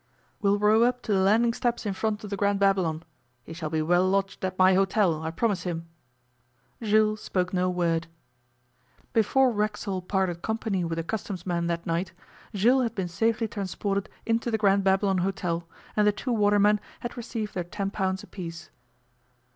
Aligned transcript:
'We'll 0.41 0.57
row 0.57 0.81
up 0.81 1.03
to 1.03 1.13
the 1.13 1.19
landing 1.19 1.53
steps 1.53 1.85
in 1.85 1.93
front 1.93 2.23
of 2.23 2.31
the 2.31 2.35
Grand 2.35 2.59
Babylon. 2.59 3.03
He 3.43 3.53
shall 3.53 3.69
be 3.69 3.83
well 3.83 4.03
lodged 4.09 4.43
at 4.43 4.57
my 4.57 4.73
hotel, 4.73 5.21
I 5.21 5.29
promise 5.29 5.61
him.' 5.61 5.85
Jules 6.81 7.21
spoke 7.21 7.53
no 7.53 7.69
word. 7.69 8.07
Before 9.13 9.51
Racksole 9.51 10.01
parted 10.01 10.41
company 10.41 10.83
with 10.83 10.95
the 10.97 11.03
Customs 11.03 11.45
man 11.45 11.67
that 11.67 11.85
night 11.85 12.13
Jules 12.55 12.81
had 12.81 12.95
been 12.95 13.09
safely 13.09 13.47
transported 13.47 14.09
into 14.25 14.49
the 14.49 14.57
Grand 14.57 14.83
Babylon 14.83 15.19
Hôtel 15.19 15.65
and 15.95 16.07
the 16.07 16.11
two 16.11 16.33
watermen 16.33 16.79
had 17.01 17.15
received 17.15 17.53
their 17.53 17.63
£10 17.63 18.23
apiece. 18.23 18.71